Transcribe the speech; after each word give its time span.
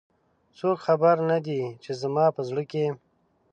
څوک 0.57 0.77
خبر 0.85 1.15
نه 1.29 1.37
د 1.45 1.47
ی، 1.61 1.63
چې 1.83 1.91
زما 2.01 2.25
په 2.35 2.41
زړه 2.49 2.63
کې 2.71 2.85